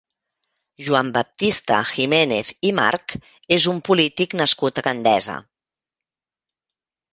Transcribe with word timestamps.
Joan 0.85 1.11
Baptista 1.17 1.77
Giménez 1.89 2.49
i 2.71 2.73
March 2.81 3.15
és 3.59 3.69
un 3.75 3.83
polític 3.91 4.35
nascut 4.43 4.83
a 4.83 4.87
Gandesa. 4.91 5.39